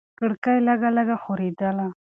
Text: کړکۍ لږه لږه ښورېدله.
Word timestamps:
کړکۍ 0.19 0.57
لږه 0.67 0.89
لږه 0.97 1.17
ښورېدله. 1.23 1.87